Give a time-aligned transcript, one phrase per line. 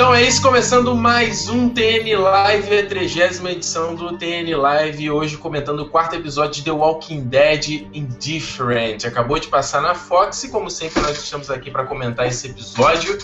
[0.00, 5.36] Então é isso, começando mais um TN Live, a 30 edição do TN Live, hoje
[5.36, 9.04] comentando o quarto episódio de The Walking Dead Indifferent.
[9.04, 13.18] Acabou de passar na Fox e, como sempre, nós estamos aqui para comentar esse episódio.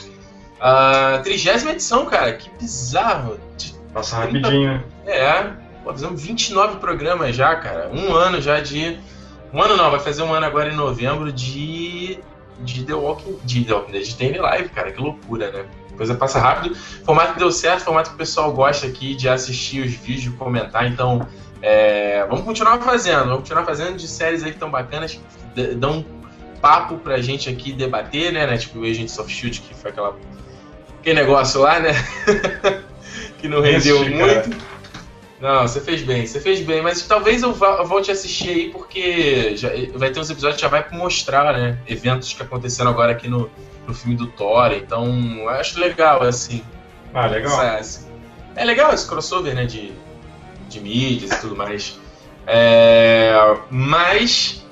[0.61, 3.41] A uh, 30 edição, cara, que bizarro.
[3.95, 4.85] Passa rapidinho, né?
[5.07, 7.91] É, pô, fizemos 29 programas já, cara.
[7.91, 8.99] Um ano já de.
[9.51, 12.19] Um ano não, vai fazer um ano agora em novembro de.
[12.61, 15.65] De The Walking, de The Walking Dead, de TN Live, cara, que loucura, né?
[15.97, 16.75] Coisa passa rápido.
[16.75, 20.87] Formato que deu certo, formato que o pessoal gosta aqui de assistir os vídeos, comentar.
[20.87, 21.27] Então,
[21.63, 23.25] é, vamos continuar fazendo.
[23.25, 25.19] Vamos continuar fazendo de séries aí que estão bacanas,
[25.55, 26.05] que dão
[26.61, 28.47] papo pra gente aqui debater, né?
[28.47, 28.57] né?
[28.57, 30.17] Tipo o Agents of Shield, que foi aquela,
[31.01, 31.93] aquele negócio lá, né?
[33.39, 34.51] que não rendeu Esse, muito.
[34.51, 34.77] Cara.
[35.41, 38.49] Não, você fez bem, você fez bem, mas talvez eu, vá, eu volte a assistir
[38.49, 41.79] aí porque já, vai ter uns episódios que já vai mostrar, né?
[41.87, 43.51] Eventos que aconteceram agora aqui no,
[43.87, 45.07] no filme do Thor, então
[45.39, 46.63] eu acho legal, assim.
[47.15, 47.63] Ah, legal.
[47.63, 48.07] Essa,
[48.55, 49.93] é legal esse crossover, né, de,
[50.69, 51.99] de mídias e tudo mais.
[52.47, 53.33] É,
[53.71, 54.66] mas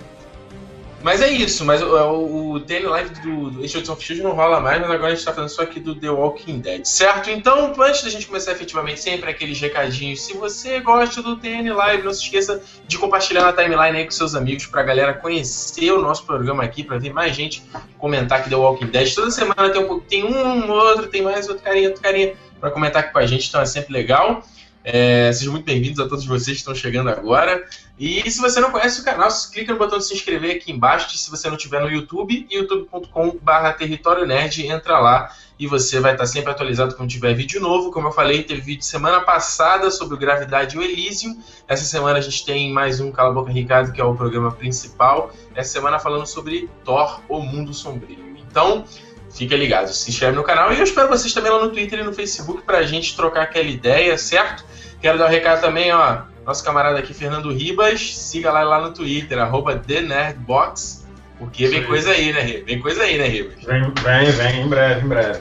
[1.05, 4.33] mas é isso, mas o, o, o daily live do, do Agents of Shield não
[4.33, 7.29] rola mais, mas agora a gente está falando só aqui do The Walking Dead, certo?
[7.29, 10.23] Então, antes da gente começar efetivamente, sempre aqueles recadinhos.
[10.23, 14.13] Se você gosta do TN Live, não se esqueça de compartilhar na timeline aí com
[14.13, 17.63] seus amigos pra galera conhecer o nosso programa aqui, pra ver mais gente
[17.99, 19.15] comentar que The Walking Dead.
[19.15, 23.03] Toda semana tem um, tem um outro, tem mais outro carinha, outro carinha pra comentar
[23.03, 24.43] aqui com a gente, então é sempre legal.
[24.87, 27.67] É, sejam muito bem-vindos a todos vocês que estão chegando agora.
[27.99, 31.17] E se você não conhece o canal, clica no botão de se inscrever aqui embaixo.
[31.17, 36.27] Se você não estiver no YouTube, youtube.com.br Território Nerd, entra lá e você vai estar
[36.27, 37.91] sempre atualizado quando tiver vídeo novo.
[37.91, 41.41] Como eu falei, teve vídeo semana passada sobre o Gravidade e o Elysium.
[41.67, 45.33] Essa semana a gente tem mais um Cala Boca Ricardo, que é o programa principal.
[45.55, 48.37] Essa semana falando sobre Thor, o Mundo Sombrio.
[48.37, 48.85] Então,
[49.31, 52.03] fica ligado, se inscreve no canal e eu espero vocês também lá no Twitter e
[52.03, 54.73] no Facebook para a gente trocar aquela ideia, certo?
[55.05, 56.23] Quero dar um recado também, ó.
[56.47, 61.07] Nosso camarada aqui, Fernando Ribas, siga lá, lá no Twitter, arroba TheNerdBox,
[61.39, 62.65] porque vem coisa aí, né, Ribas?
[62.65, 63.63] Vem coisa aí, né, Ribas?
[63.64, 65.41] Vem, vem, vem, em breve, em breve.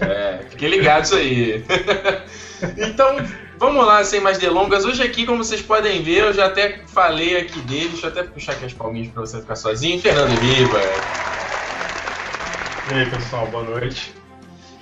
[0.00, 1.62] É, fiquem ligados aí.
[2.78, 3.18] então,
[3.58, 4.86] vamos lá, sem mais delongas.
[4.86, 8.22] Hoje aqui, como vocês podem ver, eu já até falei aqui dele, deixa eu até
[8.22, 10.00] puxar aqui as palminhas para você ficar sozinho.
[10.00, 10.82] Fernando Ribas.
[12.90, 14.14] E aí, pessoal, boa noite.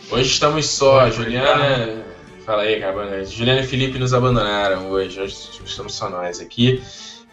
[0.08, 2.13] Hoje estamos só, Juliana...
[2.44, 3.24] Fala aí, cara.
[3.24, 5.18] Juliana e Felipe nos abandonaram hoje.
[5.18, 5.34] Hoje
[5.64, 6.82] estamos só nós aqui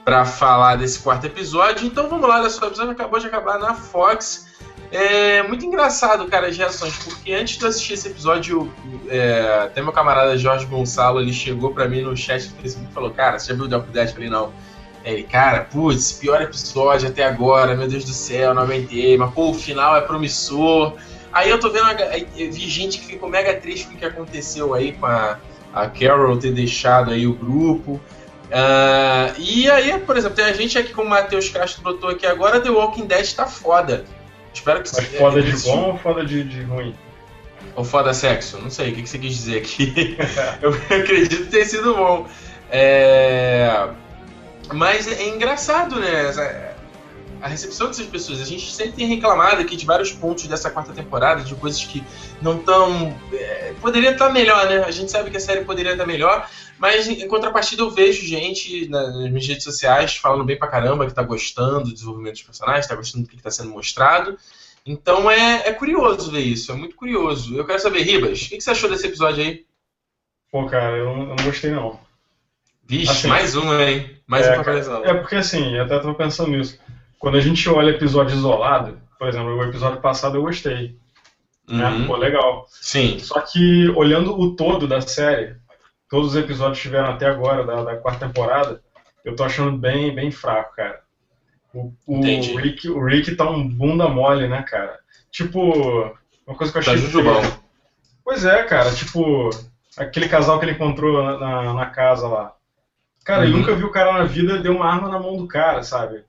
[0.06, 1.86] para falar desse quarto episódio.
[1.86, 4.48] Então vamos lá, desse episódio acabou de acabar na Fox.
[4.90, 8.72] É muito engraçado, cara, as reações, porque antes de eu assistir esse episódio,
[9.10, 12.94] é, até meu camarada Jorge Gonçalo, ele chegou para mim no chat do Facebook e
[12.94, 14.08] falou, cara, você já viu o Walking Dead?
[14.08, 14.54] Eu falei, não.
[15.04, 19.52] Ele, cara, putz, pior episódio até agora, meu Deus do céu, não aguentei, mas pô,
[19.52, 20.96] o final é promissor.
[21.34, 21.86] Aí eu tô vendo,
[22.36, 25.38] eu vi gente que ficou mega triste com o que aconteceu aí com a,
[25.74, 28.02] a Carol ter deixado aí o grupo.
[28.52, 32.26] Uh, e aí, por exemplo, tem a gente aqui como o Matheus Castro botou aqui
[32.26, 34.04] agora, The Walking Dead tá foda.
[34.54, 36.94] Espero que Mas foda de bom ou foda de, de ruim?
[37.76, 38.60] Ou foda sexo?
[38.60, 40.18] Não sei, o que, que você quis dizer aqui?
[40.62, 42.28] eu acredito ter sido bom.
[42.70, 43.88] É...
[44.74, 46.71] Mas é engraçado, né?
[47.42, 48.40] A recepção dessas pessoas.
[48.40, 52.04] A gente sempre tem reclamado aqui de vários pontos dessa quarta temporada, de coisas que
[52.42, 53.18] não estão.
[53.34, 54.84] É, poderia estar melhor, né?
[54.84, 56.48] A gente sabe que a série poderia estar melhor,
[56.78, 61.14] mas em contrapartida eu vejo gente nas minhas redes sociais falando bem pra caramba que
[61.14, 64.38] tá gostando do desenvolvimento dos personagens, tá gostando do que, tá sendo mostrado.
[64.86, 67.56] Então é, é curioso ver isso, é muito curioso.
[67.56, 69.66] Eu quero saber, Ribas, o que, que você achou desse episódio aí?
[70.52, 72.00] Pô, cara, eu não, eu não gostei não.
[72.84, 74.18] Vixe, assim, mais um, hein?
[74.28, 76.78] Mais é, um pra É porque assim, eu até tô pensando nisso
[77.22, 80.98] quando a gente olha episódio isolado, por exemplo, o episódio passado eu gostei.
[81.70, 81.88] Né?
[81.88, 82.00] Uhum.
[82.00, 82.08] Né?
[82.08, 82.66] Pô, legal.
[82.68, 83.20] Sim.
[83.20, 85.56] Só que olhando o todo da série,
[86.10, 88.82] todos os episódios que tiveram até agora, da, da quarta temporada,
[89.24, 91.00] eu tô achando bem, bem fraco, cara.
[91.72, 92.22] O, o,
[92.58, 95.00] Rick, o Rick tá um bunda mole, né, cara?
[95.30, 96.96] Tipo, uma coisa que eu achei.
[96.96, 97.40] Tá jujubão.
[98.26, 99.52] Pois é, cara, tipo,
[99.96, 102.56] aquele casal que ele encontrou na, na, na casa lá.
[103.24, 103.48] Cara, uhum.
[103.48, 106.26] ele nunca viu o cara na vida, deu uma arma na mão do cara, sabe?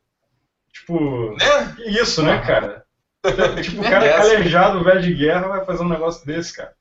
[0.72, 1.76] Tipo, né?
[1.86, 2.84] isso, né, cara?
[3.62, 6.72] tipo, o cara é calejado, velho de guerra, vai fazer um negócio desse, cara.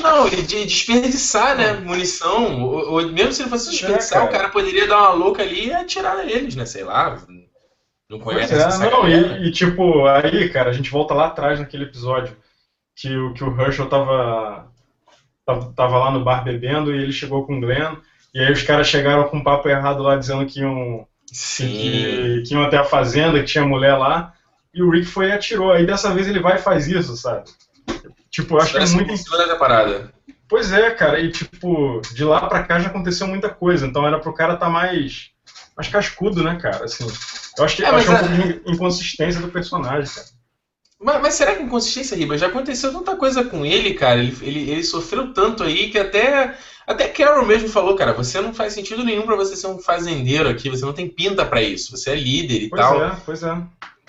[0.00, 1.74] Não, de desperdiçar, né?
[1.74, 2.62] Munição.
[2.62, 4.30] Ou, ou mesmo se ele fosse desperdiçar, é, cara.
[4.30, 6.64] o cara poderia dar uma louca ali e atirar neles, né?
[6.64, 7.22] Sei lá.
[8.08, 11.60] Não conhece é, essa não, e, e, tipo, aí, cara, a gente volta lá atrás
[11.60, 12.36] naquele episódio
[12.96, 14.68] que, o, que o Herschel tava,
[15.46, 17.96] tava, tava lá no bar bebendo e ele chegou com o Glenn.
[18.34, 21.06] E aí os caras chegaram com um papo errado lá dizendo que iam.
[21.32, 24.32] Que, que iam até a fazenda, que tinha mulher lá,
[24.74, 25.72] e o Rick foi e atirou.
[25.72, 27.44] Aí dessa vez ele vai e faz isso, sabe?
[28.30, 29.16] Tipo, eu acho que é muito.
[29.16, 30.12] Segunda temporada.
[30.48, 34.18] Pois é, cara, e tipo, de lá pra cá já aconteceu muita coisa, então era
[34.18, 35.30] pro cara tá mais.
[35.76, 36.84] mais cascudo, né, cara?
[36.84, 37.06] Assim,
[37.56, 40.26] eu acho que, é, acho que é um pouco de inconsistência do personagem, cara.
[41.02, 42.36] Mas, mas, será que inconsistência, Riba?
[42.36, 44.20] Já aconteceu tanta coisa com ele, cara.
[44.20, 46.56] Ele, ele, ele sofreu tanto aí que até.
[46.86, 50.48] Até Carol mesmo falou, cara, você não faz sentido nenhum para você ser um fazendeiro
[50.48, 52.98] aqui, você não tem pinta para isso, você é líder e pois tal.
[52.98, 53.62] Pois é, pois é.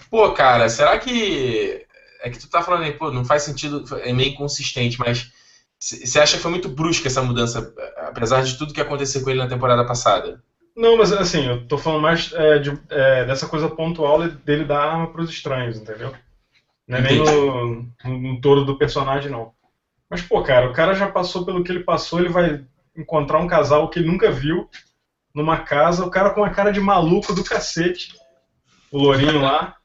[0.10, 1.86] Pô, cara, será que.
[2.24, 5.32] É que tu tá falando aí, pô, não faz sentido, é meio inconsistente, mas
[5.80, 9.40] você acha que foi muito brusca essa mudança, apesar de tudo que aconteceu com ele
[9.40, 10.44] na temporada passada?
[10.76, 14.80] Não, mas assim, eu tô falando mais é, de, é, dessa coisa pontual dele dar
[14.80, 16.14] arma pros estranhos, entendeu?
[16.88, 19.54] Não é nem no, no, no todo do personagem, não.
[20.10, 22.64] Mas, pô, cara, o cara já passou pelo que ele passou, ele vai
[22.96, 24.70] encontrar um casal que ele nunca viu
[25.34, 28.14] numa casa, o cara com uma cara de maluco do cacete.
[28.92, 29.76] O lourinho lá.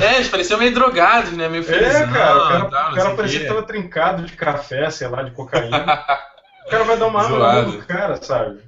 [0.00, 1.48] É, eles pareciam meio drogados, né?
[1.48, 2.02] Meio felizão.
[2.02, 5.22] É, cara, o cara, tá, o cara parecia que tava trincado de café, sei lá,
[5.22, 5.78] de cocaína.
[6.66, 8.62] o cara vai dar uma arma no cara, sabe?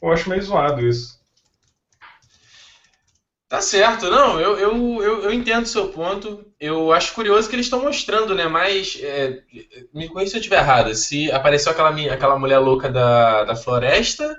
[0.00, 1.17] Eu acho meio zoado isso.
[3.48, 6.44] Tá certo, não, eu, eu, eu, eu entendo o seu ponto.
[6.60, 8.46] Eu acho curioso que eles estão mostrando, né?
[8.46, 9.40] Mas é,
[9.94, 10.94] me corrija se eu estiver errado.
[10.94, 14.36] Se apareceu aquela, aquela mulher louca da, da floresta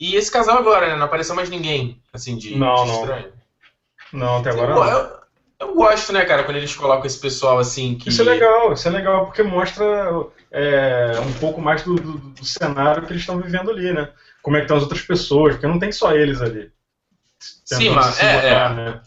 [0.00, 0.96] e esse casal agora, né?
[0.96, 3.32] Não apareceu mais ninguém, assim, de, não, de estranho.
[4.14, 4.26] Não.
[4.26, 4.88] não, até agora eu, não.
[4.88, 5.18] Eu,
[5.60, 8.08] eu, gosto, né, cara, quando eles colocam esse pessoal assim que.
[8.08, 9.84] Isso é legal, isso é legal porque mostra
[10.50, 14.10] é, um pouco mais do, do, do cenário que eles estão vivendo ali, né?
[14.40, 16.72] Como é que estão as outras pessoas, porque não tem só eles ali.
[17.38, 18.74] Sim, mas é, botar, é.
[18.74, 19.02] Né?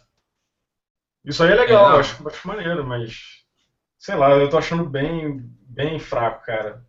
[1.25, 3.41] Isso aí é legal, é, eu acho, acho maneiro, mas
[3.97, 6.83] sei lá, eu tô achando bem, bem fraco, cara,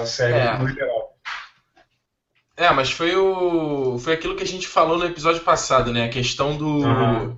[0.00, 0.58] a série é.
[0.58, 1.16] no geral.
[2.56, 6.06] É, mas foi o foi aquilo que a gente falou no episódio passado, né?
[6.06, 7.36] A questão do uhum.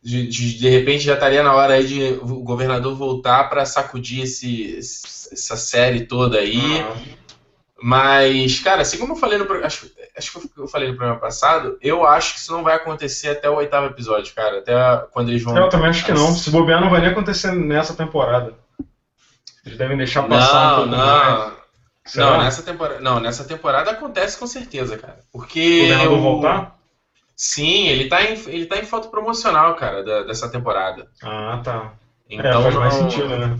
[0.00, 4.22] de, de, de repente já estaria na hora aí de o governador voltar para sacudir
[4.22, 6.82] esse, essa série toda aí.
[6.82, 7.20] Uhum.
[7.82, 9.90] Mas, cara, assim como eu falei no acho,
[10.20, 13.50] acho que eu falei no programa passado, eu acho que isso não vai acontecer até
[13.50, 14.58] o oitavo episódio, cara.
[14.58, 14.74] Até
[15.10, 15.56] quando eles vão.
[15.56, 16.32] Eu também acho que não.
[16.32, 18.54] Se bobear, não vai nem acontecer nessa temporada.
[19.64, 20.98] Eles devem deixar passar não, um pouco não.
[20.98, 21.60] mais.
[22.14, 23.00] Não, nessa temporada.
[23.00, 25.18] Não, nessa temporada acontece com certeza, cara.
[25.32, 25.80] Porque.
[25.80, 26.22] O governador eu...
[26.22, 26.80] voltar?
[27.36, 31.08] Sim, ele tá em, ele tá em foto promocional, cara, da, dessa temporada.
[31.22, 31.94] Ah, tá.
[32.28, 33.58] Então, é, faz mais sentido, né?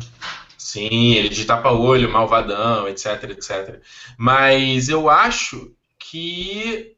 [0.58, 3.80] Sim, ele de tapa-olho, malvadão, etc, etc.
[4.18, 5.72] Mas eu acho
[6.10, 6.96] que,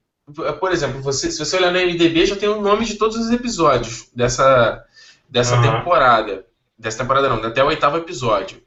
[0.58, 3.30] por exemplo, você, se você olhar no MDB, já tem o nome de todos os
[3.30, 4.82] episódios dessa,
[5.28, 5.62] dessa uhum.
[5.62, 6.46] temporada.
[6.78, 8.62] Dessa temporada não, até o oitavo episódio.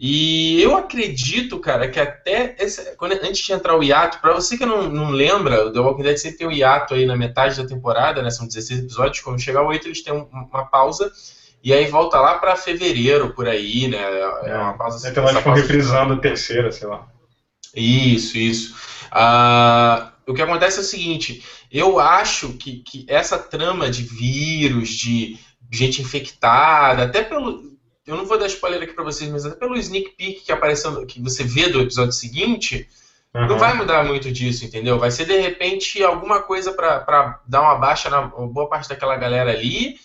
[0.00, 4.56] E eu acredito, cara, que até esse, quando, antes de entrar o hiato, para você
[4.56, 7.60] que não, não lembra, o The Walking Dead sempre tem um hiato aí na metade
[7.60, 8.30] da temporada, né?
[8.30, 11.12] São 16 episódios, quando chegar o 8 eles têm um, uma pausa
[11.62, 13.98] e aí volta lá para fevereiro, por aí, né?
[13.98, 15.06] É, é uma pausa.
[15.06, 17.06] É que elas ficam reprisando a terceira, sei lá.
[17.74, 18.74] Isso, isso.
[19.12, 24.90] Uh, o que acontece é o seguinte: eu acho que, que essa trama de vírus,
[24.90, 25.38] de
[25.70, 27.74] gente infectada, até pelo.
[28.06, 31.06] Eu não vou dar spoiler aqui para vocês, mas até pelo sneak peek que apareceu,
[31.06, 32.86] que você vê do episódio seguinte,
[33.34, 33.48] uhum.
[33.48, 34.98] não vai mudar muito disso, entendeu?
[34.98, 39.50] Vai ser de repente alguma coisa para dar uma baixa na boa parte daquela galera
[39.52, 39.98] ali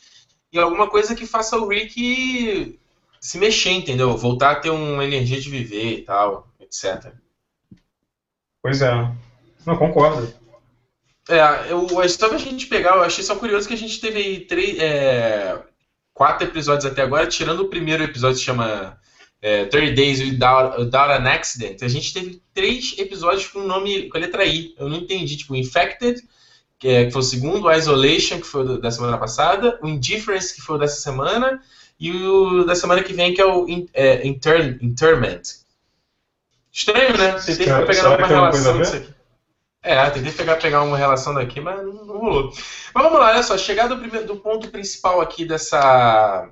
[0.52, 2.80] e alguma coisa que faça o Rick
[3.20, 4.16] se mexer, entendeu?
[4.18, 7.14] Voltar a ter uma energia de viver e tal, etc.
[8.62, 8.92] Pois é.
[9.66, 10.34] Não, concordo.
[11.30, 14.40] É, eu, só pra gente pegar, eu achei só curioso que a gente teve aí
[14.42, 15.62] três, é,
[16.14, 18.98] quatro episódios até agora, tirando o primeiro episódio que chama
[19.42, 24.10] é, 30 Days Without, Without an Accident, a gente teve três episódios com o nome,
[24.10, 24.74] com a letra I.
[24.78, 26.22] Eu não entendi, tipo, Infected,
[26.80, 29.88] que, é, que foi o segundo, o Isolation, que foi o da semana passada, o
[29.88, 31.62] Indifference, que foi o dessa semana,
[32.00, 35.42] e o da semana que vem, que é o é, Inter, Interment.
[36.72, 37.32] Estranho, né?
[37.34, 39.14] Tentei pegar alguma relação disso aqui.
[39.82, 42.52] É, tentei pegar, pegar uma relação daqui, mas não, não rolou.
[42.94, 46.50] Mas vamos lá, olha só, chegado do, primeiro, do ponto principal aqui dessa,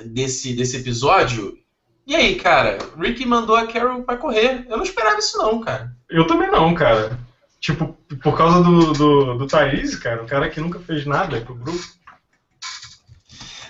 [0.00, 1.58] desse, desse episódio.
[2.06, 4.66] E aí, cara, Rick mandou a Carol pra correr.
[4.68, 5.94] Eu não esperava isso não, cara.
[6.08, 7.18] Eu também não, cara.
[7.60, 11.54] Tipo, por causa do, do, do Thaís, cara, o cara que nunca fez nada pro
[11.54, 11.84] grupo.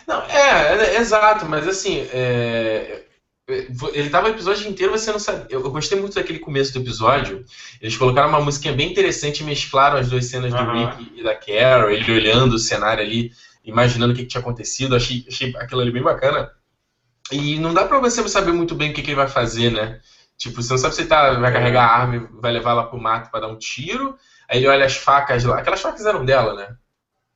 [0.06, 3.04] Não, é, é exato, mas assim, é,
[3.48, 5.46] ele tava o episódio inteiro, você não sabe.
[5.50, 7.44] Eu, eu, gostei muito daquele começo do episódio.
[7.80, 10.64] Eles colocaram uma musiquinha bem interessante e mesclaram as duas cenas uhum.
[10.64, 13.32] do Rick e da Carol, ele olhando o cenário ali,
[13.64, 14.94] imaginando o que, que tinha acontecido.
[14.94, 16.50] Achei, achei aquilo ali bem bacana.
[17.32, 20.00] E não dá pra você saber muito bem o que, que ele vai fazer, né?
[20.36, 22.84] Tipo, você não sabe se ele tá, vai carregar a arma e vai levar lá
[22.84, 24.16] pro mato para dar um tiro.
[24.48, 25.58] Aí ele olha as facas lá.
[25.58, 26.76] Aquelas facas eram dela, né?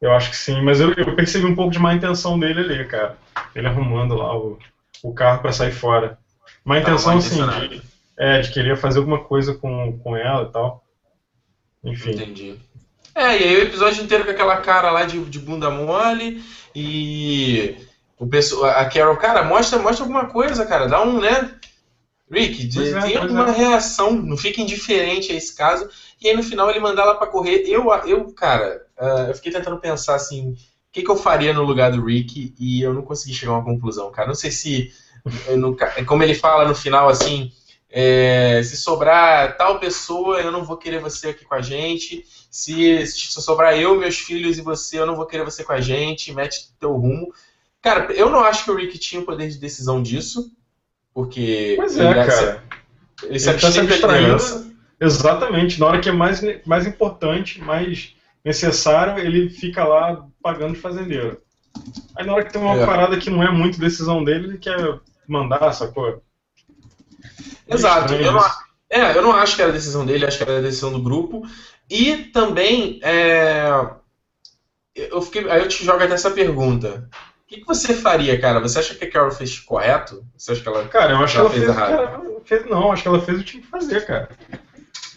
[0.01, 2.85] Eu acho que sim, mas eu, eu percebi um pouco de má intenção dele ali,
[2.85, 3.17] cara.
[3.55, 4.59] Ele arrumando lá o.
[5.03, 6.19] o carro para sair fora.
[6.65, 7.83] Uma intenção, assim, de,
[8.19, 10.85] é, de querer fazer alguma coisa com, com ela e tal.
[11.85, 12.11] Enfim.
[12.11, 12.57] Entendi.
[13.15, 17.77] É, e aí o episódio inteiro com aquela cara lá de, de bunda mole e
[18.19, 21.51] o pessoal, a Carol, cara, mostra, mostra alguma coisa, cara, dá um, né?
[22.31, 23.53] Rick, de, é, tem alguma é.
[23.53, 25.89] reação, não fica indiferente a esse caso.
[26.21, 27.63] E aí no final ele mandar ela para correr.
[27.67, 30.57] Eu, eu cara, uh, eu fiquei tentando pensar assim,
[30.97, 33.65] que, que eu faria no lugar do Rick e eu não consegui chegar a uma
[33.65, 34.29] conclusão, cara.
[34.29, 34.91] Não sei se,
[36.07, 37.53] como ele fala no final, assim,
[37.91, 42.25] é, se sobrar tal pessoa, eu não vou querer você aqui com a gente.
[42.51, 45.83] Se, se sobrar eu, meus filhos e você, eu não vou querer você com a
[45.83, 46.33] gente.
[46.33, 47.31] Mete teu rumo.
[47.83, 50.51] Cara, eu não acho que o Rick tinha o poder de decisão disso.
[51.13, 51.75] Porque.
[51.77, 52.65] Pois é, cara.
[53.25, 54.75] ele se está se.
[54.99, 55.79] Exatamente.
[55.79, 61.43] Na hora que é mais, mais importante, mais necessário, ele fica lá pagando de fazendeiro.
[62.17, 62.87] Aí na hora que tem uma é.
[62.87, 66.23] parada que não é muito decisão dele, ele quer mandar, sacou?
[67.69, 68.15] Exato.
[68.15, 68.41] Eu não,
[68.89, 71.03] é, eu não acho que era a decisão dele, acho que era a decisão do
[71.03, 71.43] grupo.
[71.91, 73.69] E também, é,
[74.95, 77.11] eu fiquei, aí eu te jogo até essa pergunta.
[77.45, 78.61] O que, que, você faria, cara?
[78.61, 80.25] Você acha que a Carol fez correto?
[80.37, 82.43] Você acha que ela, cara, eu acho que ela fez, fez errado?
[82.45, 84.29] fez, não, acho que ela fez o que tinha que fazer, cara.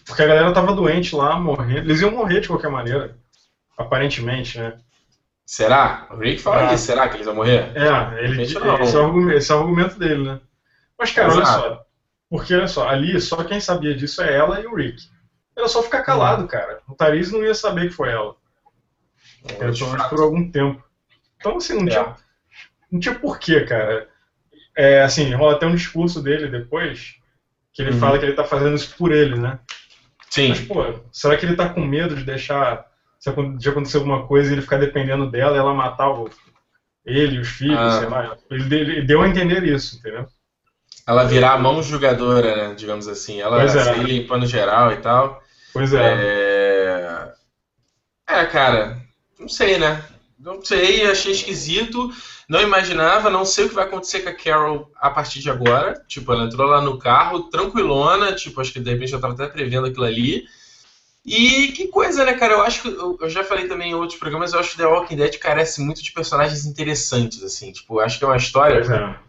[0.10, 1.88] Porque a galera tava doente lá, morrendo.
[1.88, 3.16] Eles iam morrer de qualquer maneira.
[3.78, 4.76] Aparentemente, né?
[5.46, 6.08] Será?
[6.10, 6.74] O Rick fala ah.
[6.74, 6.86] isso.
[6.86, 7.72] Será que eles vão morrer?
[7.76, 10.42] É, ele, esse, é argumento, esse é o argumento dele, né?
[10.98, 11.40] Mas, cara, Exato.
[11.40, 11.86] olha só.
[12.28, 15.00] Porque, olha só, ali só quem sabia disso é ela e o Rick.
[15.56, 16.80] Era só ficar calado, cara.
[16.88, 18.36] O Tariz não ia saber que foi ela.
[19.46, 20.84] É, por algum tempo.
[21.38, 21.90] Então, assim, não, é.
[21.92, 22.16] tinha,
[22.92, 24.10] não tinha porquê, cara.
[24.76, 27.16] É, assim, rola até um discurso dele depois,
[27.72, 28.00] que ele uhum.
[28.00, 29.60] fala que ele tá fazendo isso por ele, né?
[30.30, 30.50] Sim.
[30.50, 32.88] Mas, pô, será que ele tá com medo de deixar.
[33.58, 36.30] De acontecer alguma coisa e ele ficar dependendo dela e ela matar o,
[37.06, 38.00] ele os filhos, ah.
[38.00, 38.38] sei lá.
[38.50, 40.26] Ele, ele, deu a entender isso, entendeu?
[41.08, 43.42] Ela virar a mão jogadora, né, digamos assim.
[43.42, 43.98] Ela pois é.
[43.98, 45.42] limpando geral e tal.
[45.74, 46.14] Pois é.
[46.14, 47.34] é.
[48.28, 48.98] É, cara,
[49.40, 50.04] não sei, né?
[50.40, 52.10] Não sei, achei esquisito.
[52.48, 56.02] Não imaginava, não sei o que vai acontecer com a Carol a partir de agora.
[56.08, 59.48] Tipo, ela entrou lá no carro, tranquilona, tipo, acho que de repente eu tava até
[59.48, 60.46] prevendo aquilo ali.
[61.26, 62.54] E que coisa, né, cara?
[62.54, 62.88] Eu acho que.
[62.88, 66.02] Eu já falei também em outros programas, eu acho que The Walking Dead carece muito
[66.02, 67.72] de personagens interessantes, assim.
[67.74, 68.80] Tipo, acho que é uma história.
[68.80, 69.20] É.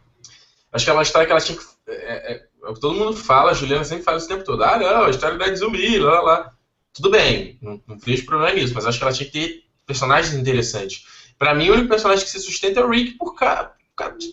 [0.73, 1.65] Acho que é uma história que ela tinha que.
[1.89, 4.63] É, é, é todo mundo fala, a Juliana sempre fala isso o tempo todo.
[4.63, 6.53] Ah, não, a história da zumbi, lá, lá.
[6.95, 10.33] Tudo bem, não, não vejo problema nisso, mas acho que ela tinha que ter personagens
[10.35, 11.05] interessantes.
[11.37, 13.73] Para mim, o único personagem que se sustenta é o Rick por causa,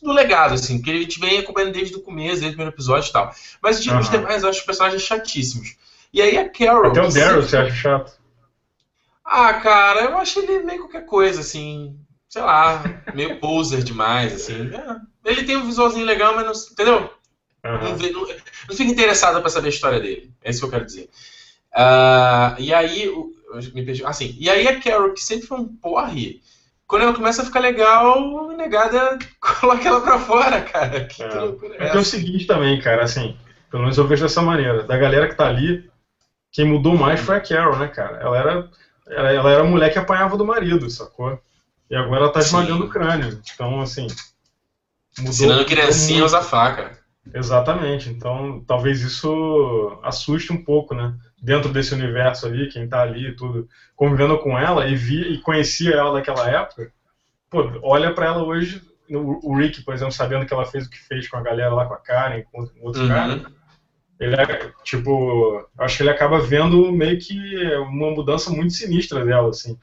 [0.04, 3.10] do legado, assim, porque a gente vem acompanhando desde o começo, desde o primeiro episódio
[3.10, 3.34] e tal.
[3.62, 4.00] Mas uhum.
[4.00, 5.76] os demais, eu acho os personagens chatíssimos.
[6.14, 6.92] E aí a Carol.
[6.92, 8.18] Até o Daryl você acha chato?
[9.26, 12.00] Ah, cara, eu acho ele meio qualquer coisa, assim.
[12.30, 12.84] Sei lá,
[13.14, 14.70] meio poser demais, assim.
[14.74, 16.54] É, ele tem um visualzinho legal, mas não.
[16.72, 17.14] Entendeu?
[17.66, 17.98] Uhum.
[17.98, 18.36] Não, não,
[18.70, 20.32] não fica interessado pra saber a história dele.
[20.42, 21.10] É isso que eu quero dizer.
[21.74, 23.10] Uh, e aí,
[23.74, 24.06] me perdi.
[24.06, 26.42] Assim, e aí a Carol, que sempre foi um porre,
[26.88, 31.06] quando ela começa a ficar legal, a negada coloca ela pra fora, cara.
[31.06, 31.28] Que, é.
[31.28, 33.38] que loucura é, é o seguinte também, cara, assim,
[33.70, 34.84] pelo menos eu vejo dessa maneira.
[34.84, 35.90] Da galera que tá ali,
[36.52, 38.18] quem mudou mais foi a Carol, né, cara?
[38.18, 38.70] Ela era,
[39.08, 41.40] ela, ela era a mulher que apanhava do marido, sacou?
[41.90, 43.42] E agora ela tá esmagando o crânio.
[43.54, 44.08] Então, assim.
[45.18, 46.98] Mudou, Ensinando criancinha a usar faca.
[47.34, 48.10] Exatamente.
[48.10, 51.14] Então, talvez isso assuste um pouco, né?
[51.42, 55.96] Dentro desse universo ali, quem tá ali tudo, convivendo com ela e via e conhecia
[55.96, 56.92] ela naquela época,
[57.50, 60.98] pô, olha para ela hoje, o, Rick, por exemplo, sabendo que ela fez o que
[60.98, 63.10] fez com a galera lá, com a Karen, com outros uhum.
[63.10, 63.42] caras,
[64.20, 67.38] ele é, tipo, acho que ele acaba vendo meio que
[67.78, 69.78] uma mudança muito sinistra dela, assim.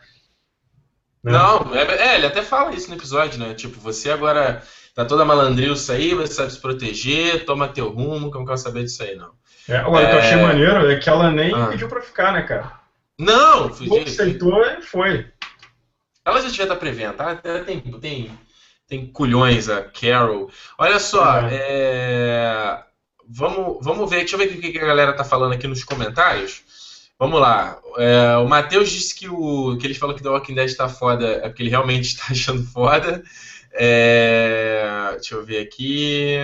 [1.22, 1.32] Né?
[1.32, 3.54] Não, é, é, ele até fala isso no episódio, né?
[3.54, 4.62] Tipo, você agora
[4.94, 8.58] tá toda malandrilça aí, você sabe se proteger, toma teu rumo, que eu não quero
[8.58, 9.32] saber disso aí, não.
[9.68, 10.42] É, agora, o que eu achei é.
[10.42, 11.66] maneiro é que ela nem ah.
[11.68, 12.72] pediu pra ficar, né, cara?
[13.18, 14.02] Não, fugiu.
[14.02, 15.26] aceitou e foi.
[16.24, 17.36] Ela já devia estar prevendo, tá?
[17.36, 18.38] Tem, tem,
[18.88, 20.50] tem culhões a Carol.
[20.78, 21.48] Olha só, é.
[21.52, 22.82] É...
[23.26, 26.62] Vamos, vamos ver, deixa eu ver o que a galera tá falando aqui nos comentários.
[27.18, 27.80] Vamos lá.
[27.96, 31.26] É, o Matheus disse que, o, que ele falou que The Walking Dead tá foda,
[31.26, 33.22] é porque ele realmente está achando foda.
[33.76, 36.36] É, deixa eu ver aqui.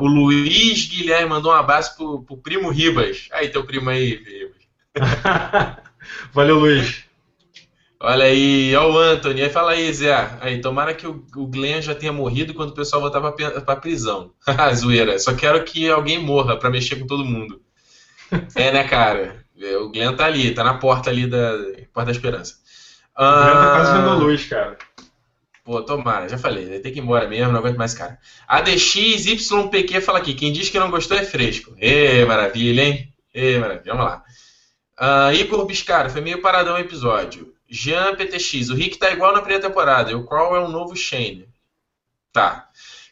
[0.00, 3.28] O Luiz Guilherme mandou um abraço pro, pro primo Ribas.
[3.32, 4.60] Aí, teu primo aí, Ribas.
[6.32, 7.04] Valeu, Luiz.
[8.02, 9.42] Olha aí, olha o Anthony.
[9.42, 10.38] Aí fala aí, Zé.
[10.40, 13.76] Aí, tomara que o, o Glenn já tenha morrido quando o pessoal voltar pra, pra
[13.76, 14.32] prisão.
[14.74, 15.18] Zoeira.
[15.18, 17.60] Só quero que alguém morra pra mexer com todo mundo.
[18.54, 19.44] É, né, cara?
[19.82, 21.58] O Glenn tá ali, tá na porta ali da
[21.92, 22.54] Porta da Esperança.
[23.16, 24.78] O Glenn tá quase vendo luz, cara.
[25.62, 28.18] Pô, tomara, já falei, tem que ir embora mesmo, não aguento mais cara.
[28.48, 31.74] ADXYPQ fala aqui, quem diz que não gostou é fresco.
[31.78, 33.14] Ê, maravilha, hein?
[33.32, 34.24] Ê, maravilha, vamos lá.
[34.98, 37.54] Uh, Igor Biscara, foi meio paradão o episódio.
[37.68, 40.96] Jean PTX, o Rick tá igual na primeira temporada, e o Crawl é um novo
[40.96, 41.46] Shane.
[42.32, 42.69] Tá.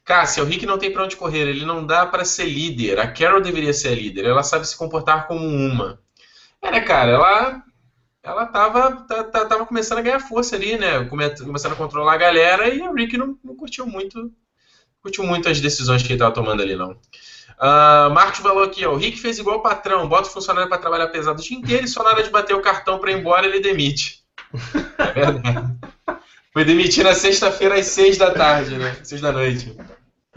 [0.08, 2.98] Cássia, o Rick não tem pra onde correr, ele não dá para ser líder.
[2.98, 6.00] A Carol deveria ser a líder, ela sabe se comportar como uma.
[6.62, 7.62] É, né, cara, ela
[8.22, 11.04] ela tava, tava começando a ganhar força ali, né?
[11.04, 14.32] Começando a controlar a galera e o Rick não, não curtiu muito
[15.02, 16.92] curtiu muito as decisões que ele tava tomando ali, não.
[16.92, 20.78] Uh, Marcos falou aqui, ó, o Rick fez igual o patrão, bota o funcionário para
[20.78, 23.18] trabalhar pesado o dia inteiro e só na hora de bater o cartão para ir
[23.18, 24.22] embora ele demite.
[24.96, 25.78] É verdade.
[26.52, 28.96] Foi demitir na sexta-feira às seis da tarde, né?
[29.04, 29.76] Seis da noite.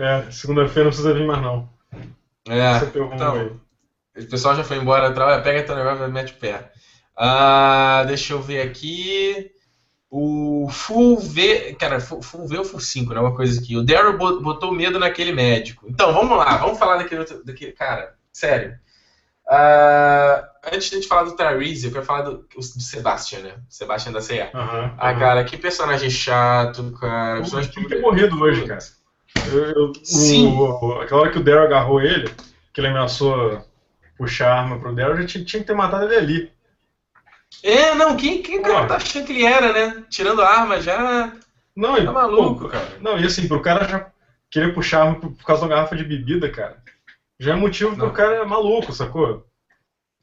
[0.02, 1.70] É, segunda-feira não precisa vir mais não.
[2.50, 2.78] É,
[3.14, 3.60] então,
[4.18, 6.72] o pessoal já foi embora, trabalha, pega teu negócio e mete o pé.
[7.16, 9.52] Uh, deixa eu ver aqui.
[10.10, 11.76] O Full V.
[11.80, 13.20] Cara, Full V ou Full 5, né?
[13.20, 13.78] Uma coisa aqui.
[13.78, 15.86] O Daryl botou medo naquele médico.
[15.88, 17.46] Então, vamos lá, vamos falar daquele outro.
[17.46, 18.78] Daquele, cara, sério.
[19.48, 20.44] Uh,
[20.74, 23.54] antes de a gente falar do Tyrese, eu quero falar do, do Sebastian, né?
[23.70, 24.46] Sebastian da C&A.
[24.46, 25.20] Uhum, ah, uhum.
[25.20, 27.42] cara, que personagem chato, cara.
[27.44, 28.80] Tinha que ter morrido hoje, cara.
[29.52, 30.48] Eu, eu, Sim.
[30.48, 32.30] O, aquela hora que o Daryl agarrou ele,
[32.74, 33.66] que ele ameaçou
[34.18, 36.52] puxar a arma pro Daryl, já tinha, tinha que ter matado ele ali.
[37.64, 40.04] É, não, quem, quem cara tá achando que ele era, né?
[40.10, 41.34] Tirando a arma já.
[41.76, 42.88] Não, tá maluco, pô, cara.
[43.00, 44.12] Não, e assim, pro cara já
[44.50, 46.82] querer puxar arma por causa de uma garrafa de bebida, cara.
[47.40, 49.46] Já é motivo pro cara é maluco, sacou?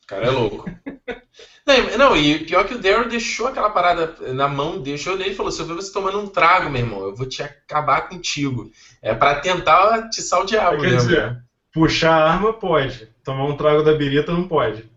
[0.03, 0.71] O cara é louco.
[1.69, 5.35] não, não, e pior que o Daryl deixou aquela parada na mão, deixou nele e
[5.35, 8.71] falou: se eu ver você tomando um trago, meu irmão, eu vou te acabar contigo.
[9.03, 13.83] É para tentar atiçar o diabo, Quer dizer, puxar a arma pode, tomar um trago
[13.83, 14.91] da birita não pode.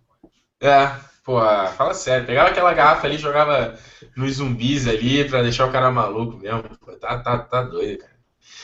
[0.62, 0.92] É,
[1.24, 1.40] Pô,
[1.78, 3.78] fala sério, pegava aquela garrafa ali, jogava
[4.16, 6.64] nos zumbis ali pra deixar o cara maluco mesmo.
[6.80, 8.12] Pô, tá, tá, tá doido, cara.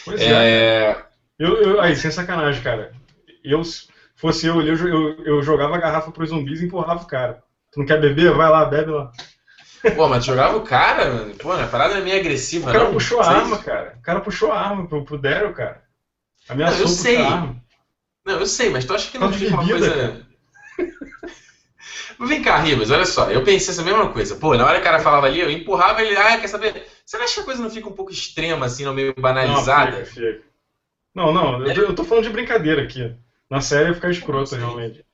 [0.03, 0.89] Pois é.
[0.89, 1.05] é...
[1.37, 2.93] Eu, eu, aí, sem sacanagem, cara.
[3.43, 3.61] Eu,
[4.15, 7.43] fosse eu, eu, eu, eu jogava a garrafa pros zumbis e empurrava o cara.
[7.77, 8.33] Tu não quer beber?
[8.33, 9.11] Vai lá, bebe lá.
[9.95, 11.35] Pô, mas jogava o cara, mano.
[11.35, 13.95] Pô, a parada é meio agressiva, O cara não, puxou a arma, cara.
[13.99, 15.83] O cara puxou a arma pro, pro Daryl, cara.
[16.49, 17.17] Ameaçou não, eu sei.
[17.17, 17.55] arma.
[18.25, 20.25] Não, eu sei, mas tu acha que não fica uma coisa.
[22.19, 24.35] Vem cá, Ribas, olha só, eu pensei essa mesma coisa.
[24.37, 26.83] Pô, na hora que o cara falava ali, eu empurrava ele, ah, quer saber?
[27.05, 29.99] Você não acha que a coisa não fica um pouco extrema, assim, não meio banalizada?
[29.99, 30.41] Não, fica, fica.
[31.13, 33.15] não, não eu, eu tô falando de brincadeira aqui.
[33.47, 35.05] Na série fica escroto, realmente.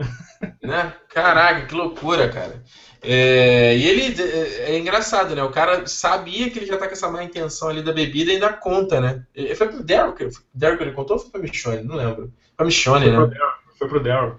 [0.62, 0.94] Né?
[1.08, 2.62] Caraca, que loucura, cara.
[3.02, 5.42] É, e ele é, é, engraçado, né?
[5.42, 8.34] O cara sabia que ele já tá com essa má intenção ali da bebida e
[8.34, 9.22] ainda conta, né?
[9.56, 11.82] Foi pro Daryl que, Daryl que ele contou ou foi pra Michonne?
[11.82, 12.22] Não lembro.
[12.24, 13.16] Foi pra Michonne, né?
[13.16, 13.30] Pro
[13.78, 14.38] foi pro Daryl.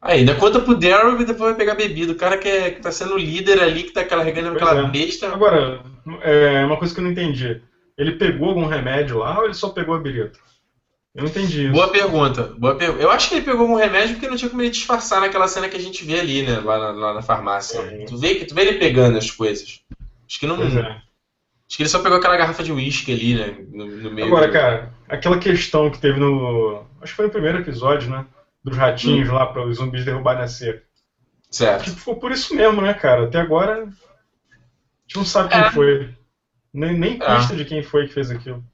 [0.00, 2.12] Aí, ainda conta pro Daryl e depois vai pegar bebida.
[2.12, 4.90] O cara que, é, que tá sendo líder ali, que tá carregando pois aquela é.
[4.90, 5.32] besta.
[5.32, 5.82] Agora,
[6.22, 7.60] é uma coisa que eu não entendi.
[7.98, 10.38] Ele pegou algum remédio lá ou ele só pegou a birita?
[11.16, 11.72] Eu não entendi isso.
[11.72, 12.54] Boa pergunta.
[12.58, 12.90] Boa per...
[13.00, 15.68] Eu acho que ele pegou algum remédio porque não tinha como ele disfarçar naquela cena
[15.68, 16.60] que a gente vê ali, né?
[16.60, 17.78] Lá na, lá na farmácia.
[17.80, 18.04] É.
[18.04, 19.80] Tu, vê, tu vê ele pegando as coisas.
[20.28, 20.62] Acho que não.
[20.62, 21.02] É.
[21.68, 23.56] Acho que ele só pegou aquela garrafa de uísque ali, né?
[23.72, 24.26] No, no meio.
[24.28, 24.52] Agora, do...
[24.52, 26.84] cara, aquela questão que teve no.
[27.00, 28.26] Acho que foi no primeiro episódio, né?
[28.66, 29.34] dos ratinhos hum.
[29.34, 30.84] lá para os zumbis derrubarem a cerca.
[31.48, 31.84] Certo.
[31.84, 33.26] Tipo, ficou por isso mesmo, né, cara?
[33.26, 35.70] Até agora a gente não sabe quem é.
[35.70, 36.14] foi.
[36.74, 37.36] Nem, nem é.
[37.36, 38.64] pista de quem foi que fez aquilo.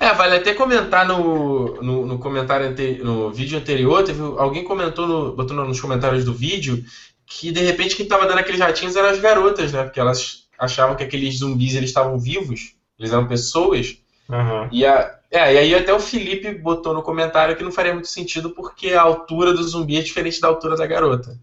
[0.00, 5.06] É, vale até comentar no, no, no comentário ante, no vídeo anterior, teve, alguém comentou,
[5.06, 6.84] no, botou nos comentários do vídeo,
[7.26, 9.84] que de repente quem estava dando aqueles ratinhos eram as garotas, né?
[9.84, 13.98] Porque elas achavam que aqueles zumbis eles estavam vivos, eles eram pessoas.
[14.28, 14.68] Uhum.
[14.72, 18.08] E, a, é, e aí até o Felipe botou no comentário que não faria muito
[18.08, 21.38] sentido porque a altura do zumbi é diferente da altura da garota.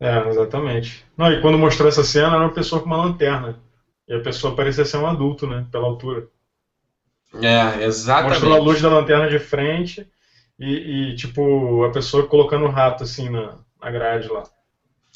[0.00, 1.04] É, exatamente.
[1.16, 3.58] Não, e quando mostrou essa cena era uma pessoa com uma lanterna.
[4.06, 5.66] E a pessoa parecia ser um adulto, né?
[5.70, 6.28] Pela altura.
[7.42, 8.40] É, exatamente.
[8.40, 10.06] Mostrou a luz da lanterna de frente
[10.58, 14.44] e, e tipo, a pessoa colocando o rato assim na, na grade lá.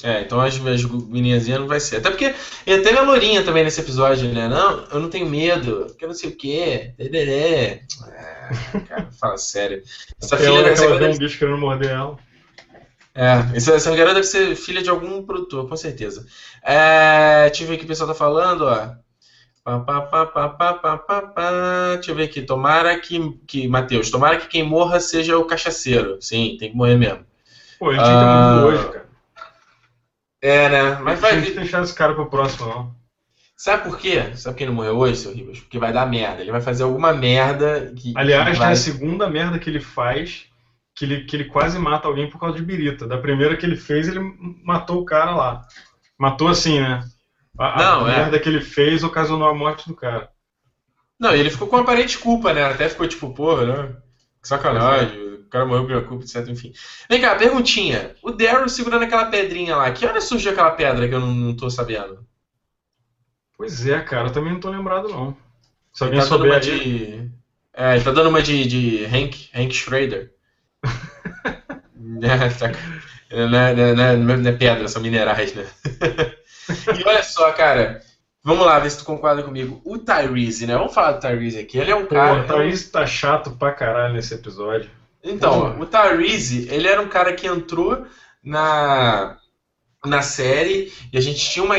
[0.01, 1.97] É, então as, as menininhas não vai ser.
[1.97, 2.33] Até porque.
[2.63, 4.47] Teve a Lourinha também nesse episódio, né?
[4.47, 6.93] Não, eu não tenho medo, porque eu não sei o quê.
[6.97, 7.81] É,
[8.87, 9.83] cara, fala sério.
[10.21, 10.53] Essa filha.
[10.53, 12.17] Hora essa ela um bicho querendo morder ela.
[13.13, 16.25] É, essa, essa garota deve ser filha de algum produtor, com certeza.
[16.63, 18.91] É, deixa eu ver o que o pessoal tá falando, ó.
[19.77, 21.51] Pá, pá, pá, pá, pá, pá, pá, pá.
[21.95, 22.41] Deixa eu ver aqui.
[22.41, 23.67] Tomara que, que.
[23.67, 26.21] Matheus, tomara que quem morra seja o cachaceiro.
[26.21, 27.25] Sim, tem que morrer mesmo.
[27.79, 29.09] Pô, ele tinha que morrido hoje, cara.
[30.41, 30.99] É, né?
[31.01, 31.35] Mas vai.
[31.35, 32.99] Não tem deixar esse cara pro próximo, não.
[33.55, 34.35] Sabe por quê?
[34.35, 35.59] Sabe por que ele não morreu hoje, seu Ribas?
[35.59, 36.41] Porque vai dar merda.
[36.41, 38.13] Ele vai fazer alguma merda que.
[38.15, 38.71] Aliás, que vai...
[38.71, 40.45] a segunda merda que ele faz,
[40.95, 43.05] que ele, que ele quase mata alguém por causa de birita.
[43.05, 44.21] Da primeira que ele fez, ele
[44.63, 45.67] matou o cara lá.
[46.17, 47.03] Matou assim, né?
[47.59, 48.17] A, não, a é.
[48.19, 50.31] merda que ele fez ocasionou a morte do cara.
[51.19, 52.63] Não, ele ficou com aparente culpa, né?
[52.63, 53.95] Até ficou tipo, porra, né?
[54.41, 56.47] Que sacanagem, o cara morreu pela culpa, etc.
[56.47, 56.71] Enfim.
[57.09, 58.15] Vem cá, perguntinha.
[58.23, 61.53] O Daryl segurando aquela pedrinha lá, que hora surgiu aquela pedra que eu não, não
[61.53, 62.25] tô sabendo?
[63.57, 65.35] Pois é, cara, eu também não tô lembrado, não.
[65.91, 66.61] Se alguém tá souber aí...
[66.61, 67.31] de...
[67.73, 70.31] É, ele tá dando uma de, de Hank, Hank Schrader.
[72.21, 72.71] é, tá...
[73.31, 75.67] não, é, não, é, não é pedra, são minerais, né?
[76.97, 78.01] e olha só, cara,
[78.43, 79.81] Vamos lá, ver se tu concorda comigo.
[79.83, 80.75] O Tyrese, né?
[80.75, 81.77] Vamos falar do Tyrese aqui.
[81.77, 82.41] Ele é um Pô, cara.
[82.41, 84.89] O Tyrese tá chato pra caralho nesse episódio.
[85.23, 85.83] Então, Pô.
[85.83, 88.07] o Tyrese, ele era um cara que entrou
[88.41, 89.37] na,
[90.05, 91.75] na série e a gente tinha uma,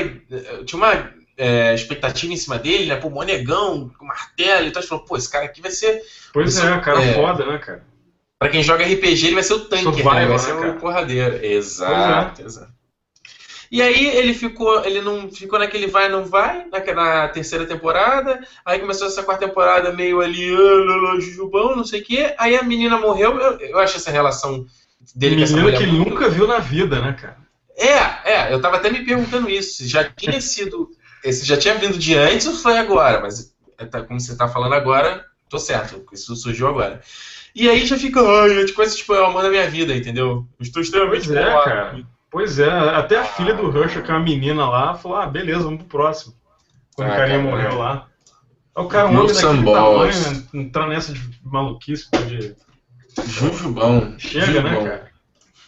[0.66, 2.96] tinha uma é, expectativa em cima dele, né?
[2.96, 4.80] Pô, monegão, com martelo e tal.
[4.80, 6.02] A gente falou, pô, esse cara aqui vai ser.
[6.32, 7.82] Pois vai é, ser, cara é, foda, né, cara?
[8.38, 10.26] Pra quem joga RPG, ele vai ser o tanque, Survival, né?
[10.26, 11.44] Vai ser né, o porradeiro.
[11.44, 12.44] Exato, é.
[12.44, 12.79] exato.
[13.70, 18.40] E aí ele ficou, ele não ficou naquele vai não vai, na, na terceira temporada.
[18.64, 22.34] Aí começou essa quarta temporada meio ali, ah, jujubão, não sei o quê.
[22.36, 23.38] Aí a menina morreu.
[23.38, 24.66] Eu, eu acho essa relação
[25.14, 27.38] dele com essa mulher que ele nunca viu na vida, né, cara?
[27.76, 29.86] É, é, eu tava até me perguntando isso.
[29.86, 30.90] Já tinha sido.
[31.22, 33.20] Esse já tinha vindo de antes ou foi agora?
[33.20, 36.04] Mas é, tá, como você tá falando agora, tô certo.
[36.12, 37.00] Isso surgiu agora.
[37.54, 40.46] E aí já fica, ai, coisa tipo, é o amor da minha vida, entendeu?
[40.58, 42.04] Eu estou extremamente pois é, cara.
[42.30, 45.64] Pois é, até a filha do Rush, que é uma menina lá, falou: ah, beleza,
[45.64, 46.34] vamos pro próximo.
[46.94, 48.08] Quando ah, o carinha cara, morreu lá.
[48.76, 52.54] o cara, um homem daquele tamanho, né, entrar nessa de maluquice, de.
[53.26, 54.14] Jujubão.
[54.16, 54.82] Chega, né, Jujubão.
[54.84, 55.10] né, cara?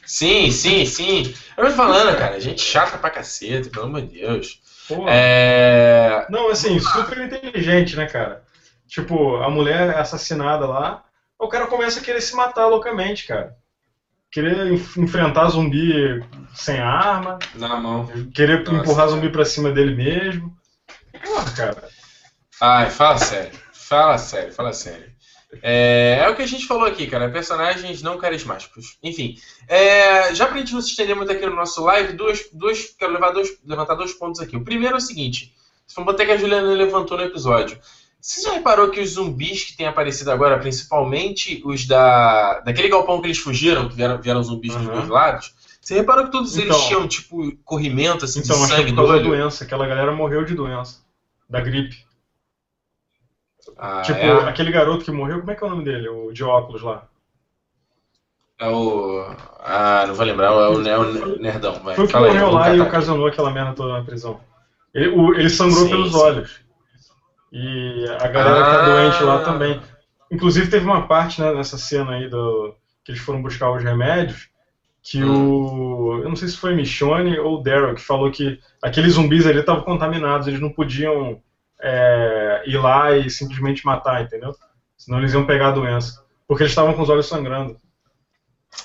[0.06, 1.34] Sim, sim, sim.
[1.56, 4.60] Eu tô falando, cara, gente chata pra cacete, pelo amor de Deus.
[4.86, 6.26] Pô, é...
[6.28, 8.44] Não, assim, super inteligente, né, cara?
[8.86, 11.02] Tipo, a mulher é assassinada lá,
[11.38, 13.56] o cara começa a querer se matar loucamente, cara
[14.32, 17.38] querer enfrentar zumbi sem arma.
[17.54, 18.06] Na mão.
[18.34, 20.56] Querer Nossa, empurrar zumbi pra cima dele mesmo.
[21.24, 21.88] Porra, cara.
[22.60, 23.58] Ai, fala sério.
[23.72, 25.12] Fala sério, fala sério.
[25.60, 27.30] É, é, o que a gente falou aqui, cara.
[27.30, 28.96] Personagens não carismáticos.
[29.02, 29.36] Enfim,
[29.68, 33.12] é, já pra gente não se estender muito aqui no nosso live, dois, dois, quero
[33.12, 34.56] levar dois, levantar dois pontos aqui.
[34.56, 35.52] O primeiro é o seguinte:
[35.94, 37.78] vamos botar que a Juliana levantou no episódio.
[38.20, 43.20] Você já reparou que os zumbis que têm aparecido agora, principalmente os da daquele galpão
[43.20, 44.84] que eles fugiram, que vieram, vieram zumbis uhum.
[44.84, 48.68] dos dois lados, você reparou que todos então, eles tinham, tipo, corrimento, assim, então, de
[48.68, 49.24] sangue do olho?
[49.24, 51.00] doença, aquela galera morreu de doença,
[51.50, 52.06] da gripe.
[53.76, 54.48] Ah, tipo, é?
[54.48, 56.08] aquele garoto que morreu, como é que é o nome dele?
[56.08, 57.08] O de óculos lá.
[58.60, 59.34] É o...
[59.58, 61.96] Ah, não vou lembrar, é o, é o Nerdão, vai.
[61.96, 64.40] Foi o que Fala morreu aí, lá e ocasionou aquela merda toda na prisão.
[64.94, 66.18] Ele, o, ele sangrou sim, pelos sim.
[66.18, 66.60] olhos.
[67.50, 68.64] E a galera ah.
[68.64, 69.82] que tá doente lá também.
[70.30, 72.72] Inclusive teve uma parte né, nessa cena aí do
[73.04, 74.51] que eles foram buscar os remédios
[75.02, 75.50] que hum.
[75.50, 76.22] o.
[76.22, 79.82] Eu não sei se foi Michonne ou Daryl que falou que aqueles zumbis ali estavam
[79.82, 81.42] contaminados, eles não podiam
[81.80, 84.54] é, ir lá e simplesmente matar, entendeu?
[84.96, 86.22] Senão eles iam pegar a doença.
[86.46, 87.76] Porque eles estavam com os olhos sangrando.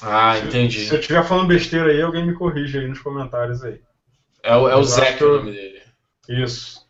[0.01, 0.79] Ah, entendi.
[0.79, 3.79] Se, se eu estiver falando besteira aí, alguém me corrige aí nos comentários aí.
[4.43, 5.81] É o, é o Zé o nome dele.
[6.27, 6.85] Isso.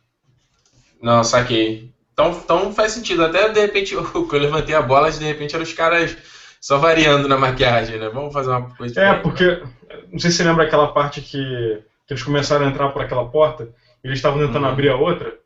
[1.02, 1.92] Não, saquei.
[2.12, 3.24] Então, então faz sentido.
[3.24, 6.16] Até de repente eu, eu levantei a bola, de repente eram os caras
[6.60, 8.08] só variando na maquiagem, né?
[8.08, 9.00] Vamos fazer uma coisa.
[9.00, 9.62] É, porque.
[10.10, 13.28] Não sei se você lembra aquela parte que, que eles começaram a entrar por aquela
[13.28, 13.70] porta
[14.02, 14.72] e eles estavam tentando uhum.
[14.72, 15.38] abrir a outra.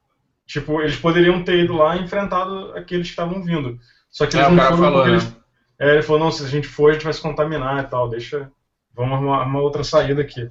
[0.47, 3.79] Tipo, eles poderiam ter ido lá e enfrentado aqueles que estavam vindo.
[4.11, 5.17] Só que eles é, não foram falou, porque né?
[5.17, 5.37] eles.
[5.79, 8.09] É, ele falou, não, se a gente for, a gente vai se contaminar e tal,
[8.09, 8.51] deixa.
[8.95, 10.51] Vamos arrumar, arrumar outra saída aqui.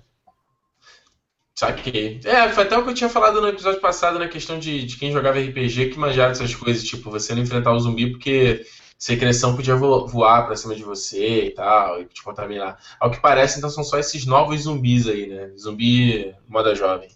[1.55, 2.19] Saquei.
[2.25, 4.97] É, foi até o que eu tinha falado no episódio passado na questão de, de
[4.97, 8.65] quem jogava RPG que manjava essas coisas, tipo, você não enfrentar o zumbi porque
[9.01, 12.77] secreção podia voar pra cima de você e tal, e te contaminar.
[12.99, 15.51] Ao que parece, então, são só esses novos zumbis aí, né?
[15.57, 17.09] Zumbi moda jovem.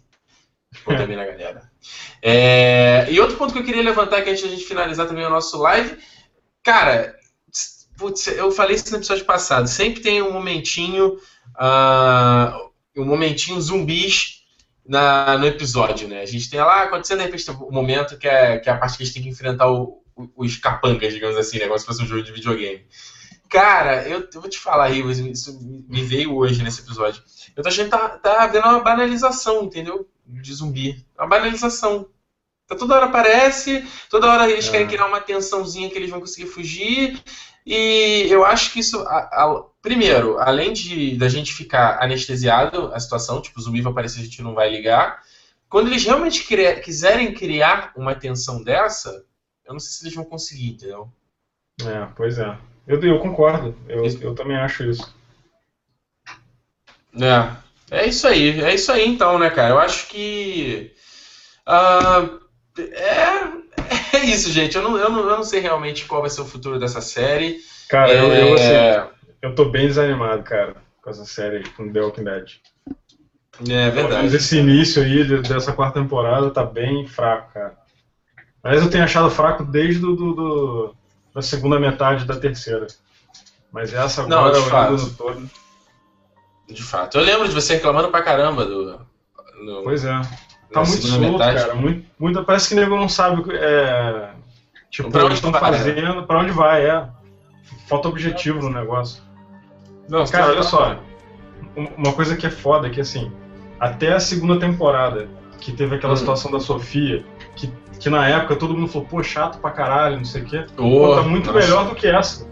[0.83, 1.71] Contamina a galera.
[2.23, 5.23] É, e outro ponto que eu queria levantar aqui antes de a gente finalizar também
[5.25, 5.95] o nosso live.
[6.63, 7.15] Cara,
[7.95, 9.67] putz, eu falei isso no episódio passado.
[9.67, 11.19] Sempre tem um momentinho.
[11.55, 14.41] Uh, um momentinho zumbis
[14.87, 16.21] na, no episódio, né?
[16.21, 18.77] A gente tem lá acontecendo, de repente, o um momento que é, que é a
[18.77, 20.03] parte que a gente tem que enfrentar o,
[20.36, 21.67] os capangas, digamos assim, né?
[21.67, 22.86] Como se fosse um jogo de videogame.
[23.49, 27.21] Cara, eu, eu vou te falar, Rivo, isso me veio hoje nesse episódio.
[27.56, 30.08] Eu tô achando que tá, tá vendo uma banalização, entendeu?
[30.25, 31.06] De zumbi.
[31.17, 32.10] Uma banalização.
[32.67, 34.71] Tá, toda hora aparece, toda hora eles é.
[34.71, 37.21] querem criar uma tensãozinha que eles vão conseguir fugir.
[37.65, 38.99] E eu acho que isso.
[39.01, 43.91] A, a, primeiro, além de da gente ficar anestesiado a situação, tipo, o zumbi vai
[43.91, 45.21] aparecer, a gente não vai ligar.
[45.69, 49.23] Quando eles realmente criar, quiserem criar uma tensão dessa,
[49.65, 51.10] eu não sei se eles vão conseguir, entendeu?
[51.82, 52.58] É, pois é.
[52.88, 53.75] Eu, eu concordo.
[53.88, 55.13] Eu, eu também acho isso.
[57.19, 57.65] É.
[57.91, 58.62] É isso aí.
[58.62, 59.73] É isso aí então, né, cara?
[59.73, 60.93] Eu acho que.
[61.67, 62.39] Uh,
[62.80, 64.75] é, é isso, gente.
[64.75, 67.60] Eu não, eu, não, eu não sei realmente qual vai ser o futuro dessa série.
[67.89, 68.19] Cara, é...
[68.19, 72.51] eu, eu, assim, eu tô bem desanimado, cara, com essa série com The Walking Dead.
[73.69, 74.23] É verdade.
[74.23, 77.78] Mas esse início aí dessa quarta temporada tá bem fraco, cara.
[78.65, 80.95] Mas eu tenho achado fraco desde do, do, do
[81.36, 82.88] da segunda metade da terceira.
[83.71, 85.15] Mas essa agora, não, de fato.
[85.15, 85.49] todo.
[86.67, 87.17] De fato.
[87.19, 88.99] Eu lembro de você reclamando pra caramba do.
[89.62, 90.19] No, pois é.
[90.73, 91.60] Tá muito solto, metade.
[91.60, 91.75] cara.
[91.75, 93.43] Muito, muito, parece que o nego não sabe.
[93.54, 94.32] É,
[94.89, 95.60] tipo, pra onde estão né?
[95.60, 97.08] fazendo, pra onde vai, é.
[97.88, 99.21] Falta objetivo no negócio.
[100.10, 100.99] Não, cara, olha só.
[101.75, 103.32] Uma coisa que é foda é que assim,
[103.80, 106.17] até a segunda temporada, que teve aquela hum.
[106.17, 107.23] situação da Sofia,
[107.56, 107.71] que,
[108.05, 110.63] que na época todo mundo falou, pô, chato pra caralho, não sei o quê.
[110.77, 111.59] Oh, pô, tá muito nossa.
[111.59, 112.47] melhor do que essa.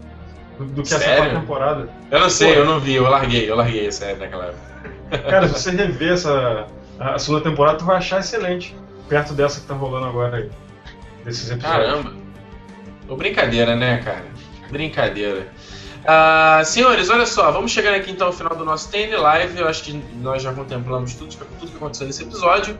[0.58, 1.04] Do, do que Sério?
[1.04, 1.88] essa quarta temporada.
[2.10, 5.22] Eu não sei, pô, eu não vi, eu larguei, eu larguei essa época naquela época.
[5.30, 6.66] Cara, se você rever essa,
[6.98, 8.74] a segunda temporada, tu vai achar excelente.
[9.08, 10.50] Perto dessa que tá rolando agora aí.
[11.24, 11.86] Desses episódios.
[11.86, 12.12] Caramba.
[13.08, 14.24] Ô, brincadeira, né, cara?
[14.72, 15.46] Brincadeira.
[16.02, 19.56] Uh, senhores, olha só, vamos chegando aqui então ao final do nosso TN Live.
[19.56, 22.76] Eu acho que nós já contemplamos tudo, tudo que aconteceu nesse episódio.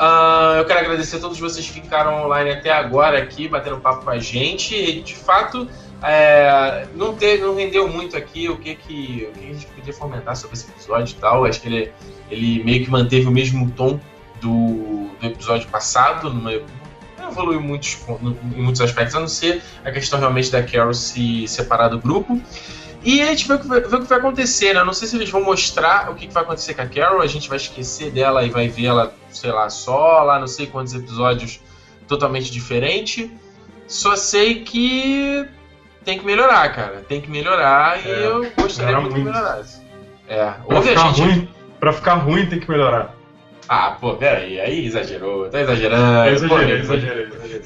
[0.00, 4.02] Uh, eu quero agradecer a todos vocês que ficaram online até agora aqui, batendo papo
[4.02, 4.74] com a gente.
[4.74, 5.68] E, de fato,
[6.02, 9.92] é, não, ter, não rendeu muito aqui o que, que, o que a gente podia
[9.92, 11.44] fomentar sobre esse episódio e tal.
[11.44, 11.92] Acho que ele,
[12.30, 14.00] ele meio que manteve o mesmo tom
[14.40, 16.50] do, do episódio passado, numa,
[17.28, 17.98] evoluiu muitos,
[18.56, 22.40] em muitos aspectos, a não ser a questão realmente da Carol se separar do grupo.
[23.02, 24.84] E a gente vê o que vai, o que vai acontecer, né?
[24.84, 27.48] Não sei se eles vão mostrar o que vai acontecer com a Carol, a gente
[27.48, 31.60] vai esquecer dela e vai ver ela, sei lá, só lá, não sei quantos episódios
[32.06, 33.30] totalmente diferente.
[33.86, 35.48] Só sei que
[36.04, 37.04] tem que melhorar, cara.
[37.08, 39.80] Tem que melhorar é, e eu gostaria muito que melhorasse.
[40.28, 41.20] É, pra ficar, gente...
[41.20, 41.48] ruim,
[41.80, 43.14] pra ficar ruim tem que melhorar.
[43.72, 46.28] Ah, pô, peraí, aí exagerou, tá exagerando.
[46.28, 47.62] Eu exagerei, pô, exagerei, exagerei.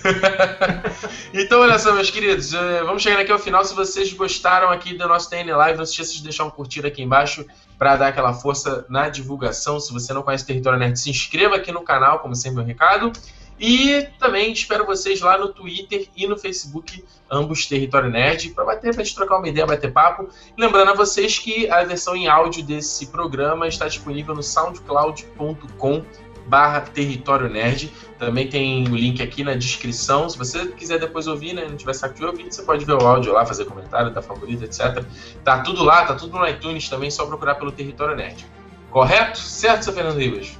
[1.33, 3.65] então, olha só, meus queridos, eh, vamos chegando aqui ao final.
[3.65, 6.85] Se vocês gostaram aqui do nosso TN Live, não se esqueça de deixar um curtir
[6.85, 7.47] aqui embaixo
[7.79, 9.81] para dar aquela força na divulgação.
[9.81, 13.11] Se você não conhece Território Nerd, se inscreva aqui no canal, como sempre, um recado.
[13.59, 18.95] E também espero vocês lá no Twitter e no Facebook, ambos Território Nerd, para bater,
[18.95, 20.29] pra gente trocar uma ideia, bater papo.
[20.59, 26.03] lembrando a vocês que a versão em áudio desse programa está disponível no soundcloud.com
[26.47, 27.93] barra Território Nerd.
[28.19, 30.29] Também tem o link aqui na descrição.
[30.29, 31.67] Se você quiser depois ouvir, né?
[31.69, 34.65] Não tiver saco de ouvir, você pode ver o áudio lá, fazer comentário, dar favorito,
[34.65, 35.05] etc.
[35.43, 38.47] Tá tudo lá, tá tudo no iTunes também, só procurar pelo Território Nerd.
[38.91, 39.39] Correto?
[39.39, 40.57] Certo, seu Fernando Ribas?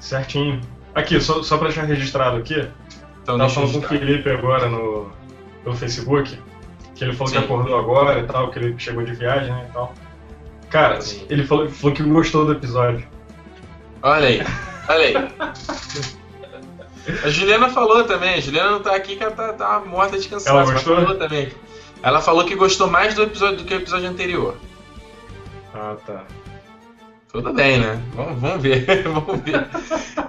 [0.00, 0.60] Certinho.
[0.98, 2.68] Aqui, só, só pra deixar registrado aqui,
[3.22, 5.12] então, tava falando com o Felipe agora no,
[5.62, 6.38] pelo Facebook,
[6.94, 7.38] que ele falou Sim.
[7.38, 9.94] que acordou agora e tal, que ele chegou de viagem né, e tal.
[10.70, 11.26] Cara, Sim.
[11.28, 13.06] ele falou, falou que gostou do episódio.
[14.02, 14.42] Olha aí,
[14.88, 15.14] olha aí.
[17.22, 20.28] A Juliana falou também, a Juliana não tá aqui que ela tá, tá morta de
[20.28, 20.48] cansaço.
[20.48, 20.96] Ela gostou?
[20.96, 21.52] falou também.
[22.02, 24.56] Ela falou que gostou mais do episódio do que o episódio anterior.
[25.74, 26.24] Ah, tá.
[27.30, 28.00] Tudo bem, né?
[28.14, 29.68] Vamos, vamos ver, vamos ver.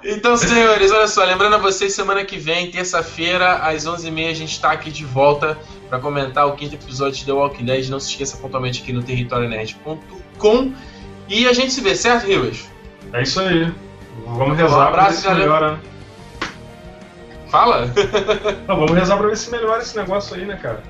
[0.04, 4.52] Então, senhores, olha só, lembrando a vocês, semana que vem, terça-feira, às 11h30, a gente
[4.52, 5.58] está aqui de volta
[5.88, 7.88] para comentar o quinto episódio de The Walking Dead.
[7.88, 10.74] Não se esqueça pontualmente aqui no territorionerd.com.
[11.26, 12.68] E a gente se vê, certo, Rivas?
[13.12, 13.72] É isso aí.
[14.26, 15.72] Vamos rezar um abraço, pra ver se melhora.
[15.72, 15.78] Né?
[17.48, 17.92] Fala?
[18.68, 20.82] Não, vamos rezar pra ver se melhora esse negócio aí, né, cara?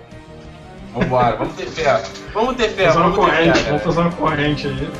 [0.93, 2.03] Vambora, vamos ter fé.
[2.35, 3.69] Vamos ter fé, vamos, vamos ter corrente, fé.
[3.69, 4.91] Vamos fazer uma corrente aí.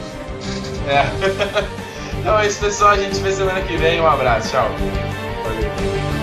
[0.91, 1.71] É.
[2.21, 2.91] Então é isso, pessoal.
[2.91, 3.99] A gente se vê semana que vem.
[3.99, 4.51] Um abraço.
[4.51, 4.71] Tchau.
[5.43, 6.20] Valeu.